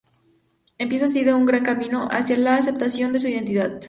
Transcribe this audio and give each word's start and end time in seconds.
Empieza 0.79 1.05
así 1.05 1.23
de 1.23 1.31
un 1.35 1.45
largo 1.45 1.63
camino 1.63 2.07
hacia 2.09 2.35
la 2.35 2.55
aceptación 2.55 3.13
de 3.13 3.19
su 3.19 3.27
identidad. 3.27 3.71